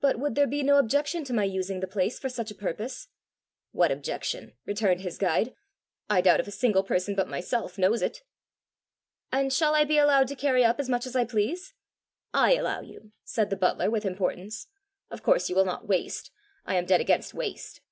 "But 0.00 0.20
would 0.20 0.36
there 0.36 0.46
be 0.46 0.62
no 0.62 0.76
objection 0.76 1.24
to 1.24 1.32
my 1.32 1.42
using 1.42 1.80
the 1.80 1.88
place 1.88 2.16
for 2.16 2.28
such 2.28 2.52
a 2.52 2.54
purpose?" 2.54 3.08
"What 3.72 3.90
objection?" 3.90 4.52
returned 4.66 5.00
his 5.00 5.18
guide. 5.18 5.52
"I 6.08 6.20
doubt 6.20 6.38
if 6.38 6.46
a 6.46 6.52
single 6.52 6.84
person 6.84 7.16
but 7.16 7.26
myself 7.26 7.76
knows 7.76 8.00
it." 8.00 8.22
"And 9.32 9.52
shall 9.52 9.74
I 9.74 9.82
be 9.84 9.98
allowed 9.98 10.28
to 10.28 10.36
carry 10.36 10.64
up 10.64 10.78
as 10.78 10.88
much 10.88 11.06
as 11.06 11.16
I 11.16 11.24
please?" 11.24 11.74
"I 12.32 12.54
allow 12.54 12.82
you," 12.82 13.10
said 13.24 13.50
the 13.50 13.56
butler, 13.56 13.90
with 13.90 14.04
importance. 14.06 14.68
"Of 15.10 15.24
course 15.24 15.50
you 15.50 15.56
will 15.56 15.64
not 15.64 15.88
waste 15.88 16.30
I 16.64 16.76
am 16.76 16.86
dead 16.86 17.00
against 17.00 17.34
waste! 17.34 17.80